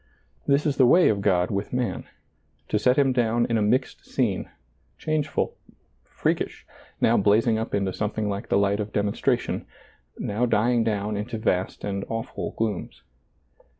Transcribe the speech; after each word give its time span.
This 0.47 0.65
is 0.65 0.77
the 0.77 0.87
way 0.87 1.09
of 1.09 1.21
God 1.21 1.51
with 1.51 1.71
man, 1.71 2.05
to 2.69 2.79
set 2.79 2.97
him 2.97 3.13
down 3.13 3.45
in 3.45 3.55
a 3.55 3.61
mixed 3.61 4.03
scene, 4.03 4.49
changeful, 4.97 5.53
freak 6.05 6.41
ish, 6.41 6.65
now 6.99 7.17
blazing 7.17 7.59
up 7.59 7.75
into 7.75 7.93
something 7.93 8.27
like 8.27 8.49
the 8.49 8.57
light 8.57 8.79
of 8.79 8.91
demonstration— 8.93 9.67
now 10.17 10.47
dying 10.47 10.83
down 10.83 11.15
into 11.15 11.37
vast 11.37 11.83
and 11.83 12.03
awful 12.09 12.55
glooms. 12.57 13.03